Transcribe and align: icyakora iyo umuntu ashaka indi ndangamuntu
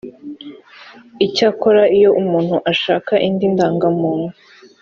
icyakora 1.25 1.83
iyo 1.97 2.09
umuntu 2.21 2.55
ashaka 2.71 3.13
indi 3.27 3.45
ndangamuntu 3.53 4.29